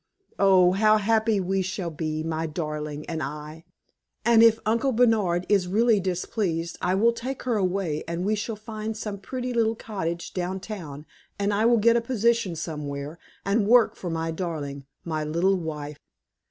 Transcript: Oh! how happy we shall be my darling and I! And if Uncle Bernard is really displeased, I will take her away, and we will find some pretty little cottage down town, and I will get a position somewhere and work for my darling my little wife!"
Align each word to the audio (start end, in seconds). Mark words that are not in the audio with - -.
Oh! 0.39 0.71
how 0.71 0.97
happy 0.97 1.39
we 1.39 1.61
shall 1.61 1.91
be 1.91 2.23
my 2.23 2.47
darling 2.47 3.05
and 3.07 3.21
I! 3.21 3.65
And 4.25 4.41
if 4.41 4.57
Uncle 4.65 4.91
Bernard 4.91 5.45
is 5.47 5.67
really 5.67 5.99
displeased, 5.99 6.75
I 6.81 6.95
will 6.95 7.11
take 7.13 7.43
her 7.43 7.55
away, 7.55 8.03
and 8.07 8.25
we 8.25 8.35
will 8.47 8.55
find 8.55 8.97
some 8.97 9.19
pretty 9.19 9.53
little 9.53 9.75
cottage 9.75 10.33
down 10.33 10.59
town, 10.59 11.05
and 11.37 11.53
I 11.53 11.67
will 11.67 11.77
get 11.77 11.97
a 11.97 12.01
position 12.01 12.55
somewhere 12.55 13.19
and 13.45 13.67
work 13.67 13.95
for 13.95 14.09
my 14.09 14.31
darling 14.31 14.85
my 15.05 15.23
little 15.23 15.57
wife!" 15.59 15.99